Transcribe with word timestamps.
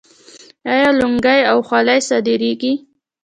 آیا 0.71 0.89
لونګۍ 0.99 1.39
او 1.51 1.57
خولۍ 1.67 1.99
صادریږي؟ 2.07 2.73